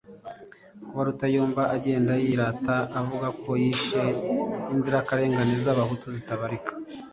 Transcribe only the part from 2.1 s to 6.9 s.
yirata avuga ko yishye inzirakarengane z'Abahutu zitabarika